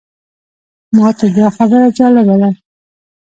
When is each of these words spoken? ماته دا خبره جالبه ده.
ماته 0.95 1.27
دا 1.37 1.47
خبره 1.57 1.87
جالبه 1.97 2.35
ده. 2.41 2.49